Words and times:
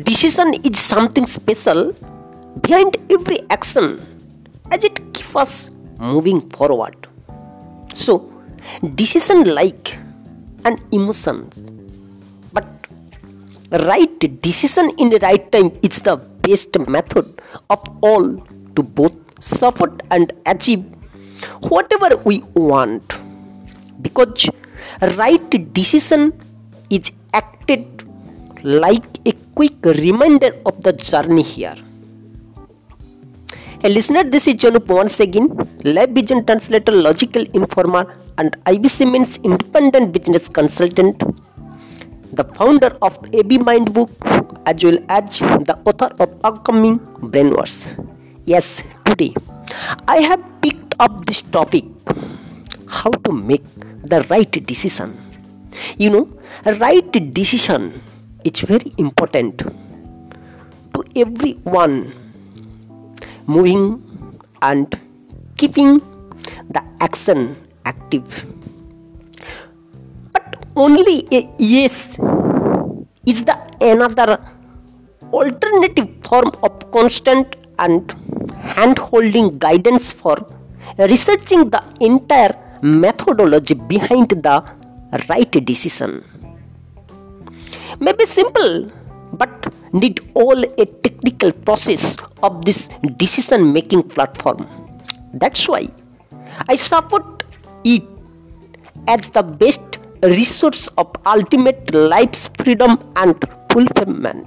decision 0.00 0.54
is 0.64 0.80
something 0.80 1.26
special 1.26 1.92
behind 2.62 2.96
every 3.10 3.40
action 3.50 4.00
as 4.70 4.84
it 4.84 4.96
keeps 5.12 5.36
us 5.36 5.70
moving 5.98 6.48
forward. 6.48 6.96
So, 7.92 8.32
decision 8.94 9.44
like 9.44 9.98
an 10.64 10.78
emotion, 10.92 11.50
but 12.54 12.64
right 13.70 14.40
decision 14.40 14.90
in 14.96 15.10
the 15.10 15.18
right 15.18 15.52
time 15.52 15.78
is 15.82 16.00
the 16.00 16.16
best 16.16 16.78
method 16.88 17.42
of 17.68 17.80
all 18.00 18.36
to 18.74 18.82
both 18.82 19.12
support 19.40 20.00
and 20.10 20.32
achieve 20.46 20.84
whatever 21.68 22.16
we 22.24 22.38
want 22.54 23.18
because 24.00 24.48
right 25.18 25.74
decision 25.74 26.32
is 26.88 27.10
acted 27.34 27.91
like 28.62 29.04
a 29.26 29.32
quick 29.54 29.74
reminder 29.84 30.54
of 30.66 30.80
the 30.82 30.92
journey 30.92 31.42
here. 31.42 31.76
A 33.84 33.88
listener, 33.88 34.22
this 34.22 34.46
is 34.46 34.54
Janup 34.54 34.86
once 34.86 35.18
again, 35.18 35.48
Live 35.82 36.10
Vision 36.10 36.44
Translator, 36.46 36.92
Logical 36.92 37.44
Informer, 37.52 38.14
and 38.38 38.56
IBC 38.66 39.10
Means 39.10 39.38
Independent 39.38 40.12
Business 40.12 40.46
Consultant, 40.46 41.20
the 42.32 42.44
founder 42.54 42.96
of 43.02 43.18
AB 43.32 43.58
Mind 43.58 43.92
Book, 43.92 44.10
as 44.66 44.84
well 44.84 44.98
as 45.08 45.40
the 45.40 45.76
author 45.84 46.14
of 46.20 46.30
upcoming 46.44 47.00
Brainwash. 47.18 47.90
Yes, 48.46 48.84
today 49.04 49.34
I 50.06 50.18
have 50.18 50.40
picked 50.62 50.94
up 51.00 51.26
this 51.26 51.42
topic 51.42 51.84
how 52.86 53.10
to 53.10 53.32
make 53.32 53.64
the 54.04 54.24
right 54.30 54.50
decision. 54.66 55.18
You 55.98 56.10
know, 56.10 56.28
right 56.78 57.34
decision 57.34 58.00
is 58.44 58.60
very 58.60 58.92
important 58.98 59.58
to 60.94 61.04
everyone 61.16 62.12
moving 63.46 63.84
and 64.62 64.98
keeping 65.56 65.98
the 66.70 66.82
action 67.00 67.56
active. 67.84 68.44
But 70.32 70.66
only 70.76 71.26
a 71.30 71.48
yes 71.58 72.18
is 73.26 73.44
the 73.44 73.56
another 73.80 74.38
alternative 75.32 76.08
form 76.24 76.50
of 76.62 76.90
constant 76.92 77.56
and 77.78 78.12
hand 78.58 78.98
holding 78.98 79.58
guidance 79.58 80.10
for 80.10 80.36
researching 80.98 81.70
the 81.70 81.82
entire 82.00 82.54
methodology 82.82 83.74
behind 83.74 84.28
the 84.30 84.64
right 85.28 85.64
decision. 85.64 86.24
May 88.00 88.12
be 88.12 88.26
simple 88.26 88.90
but 89.34 89.72
need 89.92 90.20
all 90.34 90.62
a 90.64 90.86
technical 90.86 91.52
process 91.52 92.16
of 92.42 92.64
this 92.64 92.88
decision 93.16 93.72
making 93.72 94.02
platform. 94.08 94.68
That's 95.34 95.68
why 95.68 95.88
I 96.68 96.76
support 96.76 97.44
it 97.84 98.02
as 99.08 99.28
the 99.30 99.42
best 99.42 99.98
resource 100.22 100.88
of 100.98 101.10
ultimate 101.26 101.92
life's 101.94 102.48
freedom 102.62 103.12
and 103.16 103.34
fulfillment. 103.70 104.46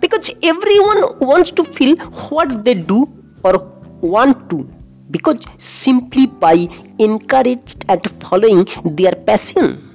Because 0.00 0.30
everyone 0.42 1.18
wants 1.20 1.50
to 1.52 1.64
feel 1.64 1.96
what 2.30 2.64
they 2.64 2.74
do 2.74 3.08
or 3.44 3.58
want 4.00 4.50
to 4.50 4.68
because 5.10 5.40
simply 5.58 6.26
by 6.26 6.68
encouraged 6.98 7.84
and 7.88 8.04
following 8.20 8.66
their 8.84 9.12
passion 9.12 9.85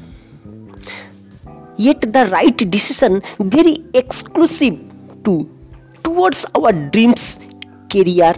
yet 1.77 2.01
the 2.13 2.25
right 2.27 2.57
decision 2.69 3.21
very 3.39 3.83
exclusive 3.93 4.79
to 5.23 5.49
towards 6.03 6.45
our 6.55 6.71
dreams 6.95 7.39
career 7.89 8.33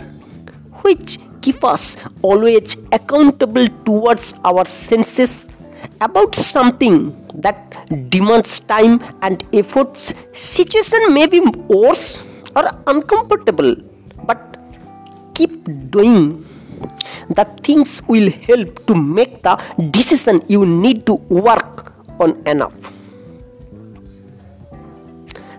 which 0.84 1.20
keep 1.42 1.64
us 1.64 1.98
always 2.22 2.76
accountable 2.92 3.68
towards 3.86 4.34
our 4.44 4.66
senses 4.66 5.32
about 6.02 6.36
something 6.36 6.96
that 7.36 7.60
demands 8.10 8.60
time 8.62 9.02
and 9.22 9.44
efforts. 9.54 10.14
Situation 10.34 11.14
may 11.14 11.28
be 11.28 11.40
worse 11.68 12.24
or 12.56 12.70
uncomfortable 12.88 13.76
but 14.26 14.58
keep 15.34 15.54
doing 15.92 16.46
the 17.30 17.46
things 17.64 18.02
will 18.08 18.30
help 18.48 18.86
to 18.88 18.96
make 18.96 19.42
the 19.42 19.56
decision 19.92 20.44
you 20.48 20.66
need 20.66 21.06
to 21.06 21.16
work 21.46 21.94
on 22.20 22.42
enough 22.46 22.83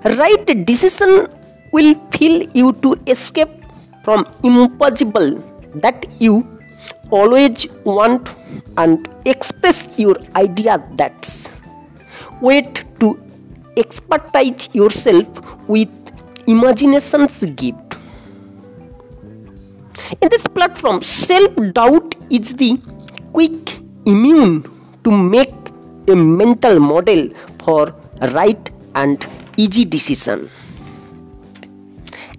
right 0.04 0.66
decision 0.66 1.28
will 1.72 1.94
fill 2.12 2.46
you 2.54 2.72
to 2.82 2.94
escape 3.06 3.50
from 4.04 4.26
impossible 4.42 5.42
that 5.76 6.06
you 6.20 6.46
always 7.10 7.66
want 7.84 8.28
and 8.76 9.08
express 9.24 9.88
your 9.98 10.16
idea 10.36 10.82
that's. 10.96 11.48
Wait 12.40 12.84
to 13.00 13.18
expertise 13.76 14.68
yourself 14.72 15.26
with 15.68 15.88
imagination's 16.46 17.42
gift. 17.56 17.96
In 20.20 20.28
this 20.28 20.46
platform 20.48 21.02
self-doubt 21.02 22.14
is 22.30 22.52
the 22.52 22.78
quick 23.32 23.80
immune 24.04 24.62
to 25.02 25.10
make 25.10 25.54
a 26.08 26.14
mental 26.14 26.78
model 26.78 27.30
for 27.64 27.94
right 28.32 28.70
and 28.94 29.26
easy 29.56 29.84
decision. 29.84 30.50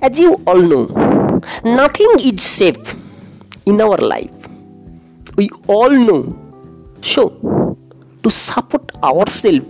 As 0.02 0.20
you 0.20 0.34
all 0.46 0.62
know, 0.62 0.86
nothing 1.64 2.12
is 2.20 2.44
safe 2.44 2.96
in 3.66 3.82
our 3.82 3.98
life. 3.98 4.32
We 5.36 5.50
all 5.68 5.90
know. 5.90 6.36
So, 7.02 7.30
to 8.24 8.30
support 8.30 8.92
ourselves, 9.04 9.66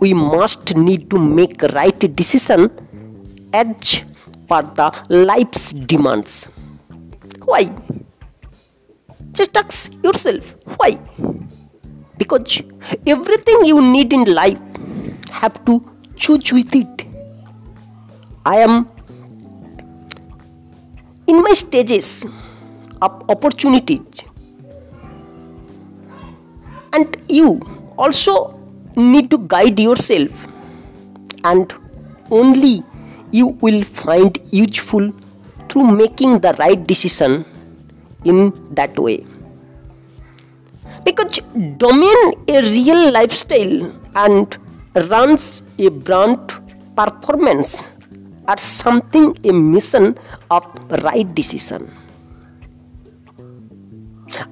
we 0.00 0.12
must 0.14 0.74
need 0.76 1.08
to 1.10 1.18
make 1.18 1.62
right 1.62 1.98
decision 2.16 2.70
as 3.52 4.02
per 4.48 4.62
the 4.62 4.92
life's 5.08 5.72
demands. 5.72 6.48
Why? 7.44 7.70
Just 9.32 9.56
ask 9.56 9.92
yourself 10.02 10.44
why. 10.76 10.98
Because 12.18 12.62
everything 13.06 13.64
you 13.64 13.80
need 13.80 14.12
in 14.12 14.24
life 14.24 14.58
have 15.30 15.64
to 15.66 15.80
choose 16.16 16.52
with 16.52 16.74
it. 16.74 17.04
I 18.44 18.56
am 18.56 18.88
in 21.26 21.42
my 21.42 21.52
stages 21.52 22.24
of 23.02 23.28
opportunities, 23.28 24.22
and 26.92 27.16
you 27.28 27.60
also 27.98 28.58
need 28.96 29.30
to 29.30 29.38
guide 29.38 29.78
yourself, 29.78 30.30
and 31.44 31.72
only 32.30 32.82
you 33.32 33.48
will 33.48 33.82
find 33.82 34.38
useful 34.52 35.12
through 35.68 35.84
making 35.90 36.38
the 36.40 36.52
right 36.54 36.86
decision 36.86 37.44
in 38.24 38.52
that 38.74 38.98
way. 38.98 39.26
Because 41.04 41.38
domain 41.76 42.32
a 42.48 42.62
real 42.62 43.12
lifestyle 43.12 43.92
and 44.14 44.56
runs 45.10 45.62
a 45.78 45.88
brand 45.90 46.52
performance 46.96 47.84
or 48.48 48.58
something 48.58 49.36
a 49.44 49.52
mission 49.52 50.16
of 50.50 50.64
right 51.02 51.34
decision. 51.34 51.90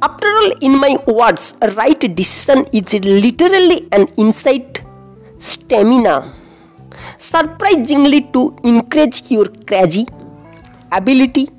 After 0.02 0.26
all, 0.26 0.52
in 0.60 0.78
my 0.78 0.96
words, 1.06 1.54
right 1.76 2.00
decision 2.14 2.66
is 2.72 2.92
literally 2.94 3.88
an 3.92 4.06
insight 4.16 4.82
stamina, 5.38 6.34
surprisingly 7.18 8.22
to 8.32 8.56
increase 8.62 9.22
your 9.28 9.48
crazy 9.66 10.06
ability 10.92 11.50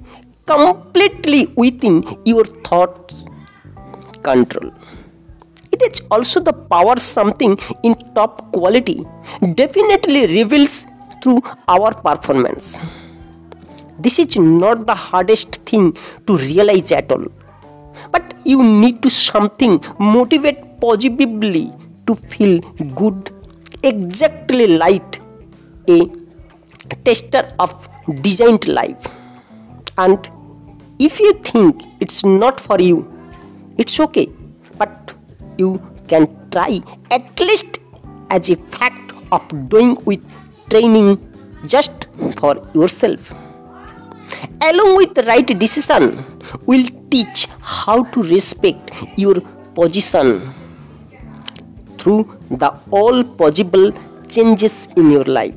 completely 0.45 1.48
within 1.56 2.04
your 2.25 2.45
thoughts 2.45 3.25
control. 4.24 4.72
It 5.75 5.81
is 5.92 6.01
also 6.10 6.39
the 6.39 6.54
power 6.54 6.98
something 6.98 7.57
in 7.83 7.95
top 8.18 8.38
quality 8.54 9.06
definitely 9.56 10.25
reveals 10.27 10.86
through 11.22 11.42
our 11.68 11.94
performance. 11.94 12.77
This 14.00 14.19
is 14.19 14.38
not 14.38 14.86
the 14.88 14.95
hardest 14.95 15.57
thing 15.72 15.98
to 16.27 16.38
realize 16.38 16.94
at 16.94 17.12
all. 17.12 17.25
But 18.13 18.36
you 18.45 18.63
need 18.63 19.01
to 19.04 19.10
something 19.10 19.83
motivate 20.00 20.62
positively 20.80 21.74
to 22.07 22.16
feel 22.16 22.62
good 23.01 23.33
exactly 23.83 24.68
like 24.68 25.19
a 25.89 26.06
tester 27.04 27.51
of 27.60 27.89
designed 28.21 28.69
life. 28.69 29.07
And 29.98 30.31
if 31.00 31.19
you 31.19 31.33
think 31.51 31.83
it's 32.00 32.24
not 32.24 32.62
for 32.62 32.80
you, 32.80 33.06
it's 33.78 34.00
okay. 34.00 34.30
But 34.78 35.15
you 35.57 35.81
can 36.07 36.28
try 36.52 36.81
at 37.12 37.40
least 37.40 37.80
as 38.30 38.50
a 38.50 38.56
fact 38.78 39.13
of 39.31 39.69
doing 39.69 39.96
with 40.06 40.22
training 40.69 41.19
just 41.68 42.07
for 42.38 42.56
yourself. 42.74 43.31
Along 44.62 44.98
with 44.98 45.18
right 45.28 45.48
decision, 45.60 46.24
will 46.66 46.88
teach 47.12 47.48
how 47.62 48.04
to 48.06 48.24
respect 48.24 48.92
your 49.18 49.36
position 49.75 50.54
through 52.00 52.38
the 52.50 52.72
all 52.92 53.24
possible 53.24 53.92
changes 54.28 54.88
in 54.96 55.12
your 55.12 55.24
life. 55.25 55.56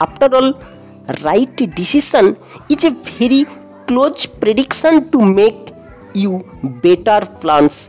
After 0.00 0.34
all, 0.34 0.52
right 1.22 1.56
decision 1.74 2.36
is 2.68 2.84
a 2.84 2.90
very 2.90 3.44
close 3.86 4.26
prediction 4.26 5.10
to 5.10 5.20
make 5.20 5.72
you 6.14 6.44
better 6.82 7.20
plans 7.40 7.88